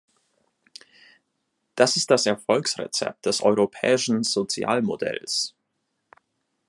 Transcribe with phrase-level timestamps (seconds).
[1.75, 5.53] Das ist das Erfolgsrezept des europäischen Sozialmodells.